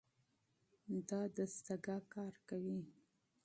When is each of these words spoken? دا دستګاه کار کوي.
دا 1.09 1.21
دستګاه 1.35 2.01
کار 2.13 2.33
کوي. 2.49 2.81